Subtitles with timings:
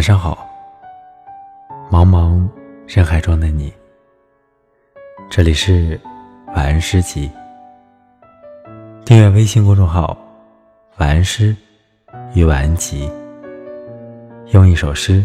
[0.00, 0.48] 晚上好，
[1.90, 2.48] 茫茫
[2.86, 3.70] 人海中的你。
[5.28, 6.00] 这里是
[6.54, 7.30] 晚安诗集。
[9.04, 10.16] 订阅微信公众号
[10.96, 11.54] “晚安诗
[12.32, 13.12] 与晚安集”，
[14.52, 15.22] 用一首诗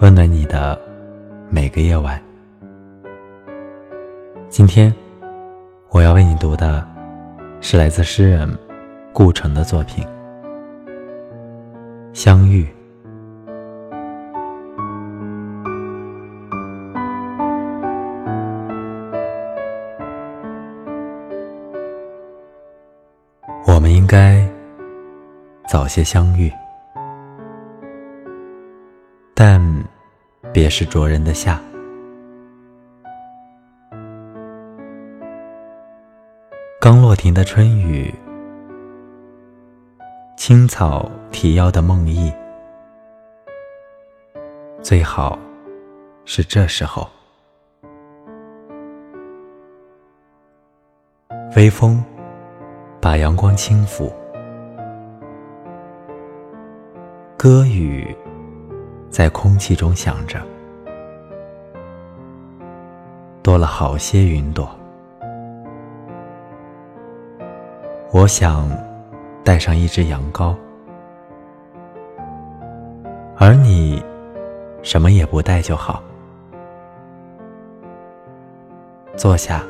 [0.00, 0.80] 温暖你的
[1.50, 2.18] 每个夜晚。
[4.48, 4.90] 今天
[5.90, 6.82] 我要为你读的
[7.60, 8.48] 是来自诗人
[9.12, 10.02] 顾城的作品
[12.14, 12.64] 《相遇》。
[23.64, 24.46] 我们应该
[25.68, 26.52] 早些相遇，
[29.34, 29.60] 但
[30.52, 31.60] 别是灼人的夏。
[36.80, 38.12] 刚落庭的春雨，
[40.36, 42.34] 青草提腰的梦呓，
[44.82, 45.38] 最好
[46.24, 47.08] 是这时候，
[51.56, 52.04] 微风。
[53.02, 54.12] 把阳光轻抚，
[57.36, 58.16] 歌语
[59.10, 60.40] 在空气中响着，
[63.42, 64.70] 多了好些云朵。
[68.12, 68.70] 我想
[69.42, 70.54] 带上一只羊羔，
[73.36, 74.00] 而你
[74.84, 76.00] 什么也不带就好。
[79.16, 79.60] 坐下。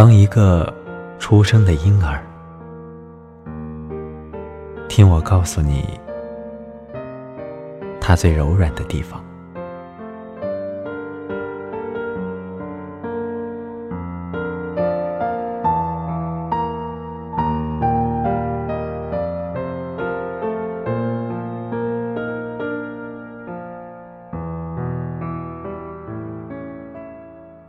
[0.00, 0.72] 当一个
[1.18, 2.22] 出生的婴儿，
[4.88, 6.00] 听我告诉你，
[8.00, 9.22] 他最柔软的地方。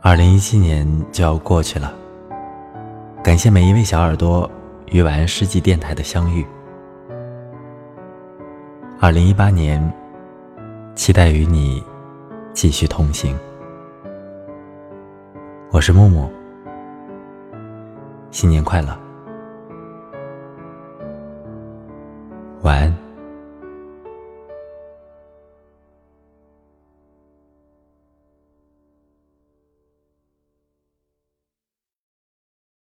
[0.00, 1.92] 二零一七年就要过去了。
[3.22, 4.50] 感谢每一位小耳朵
[4.86, 6.44] 与晚安世纪电台的相遇。
[9.00, 9.80] 二零一八年，
[10.96, 11.80] 期待与你
[12.52, 13.38] 继续同行。
[15.70, 16.28] 我是木木，
[18.32, 18.98] 新年快乐，
[22.62, 23.01] 晚安。